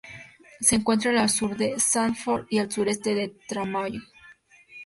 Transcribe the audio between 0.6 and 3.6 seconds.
Se encuentra al sur de Sanford, y el sureste de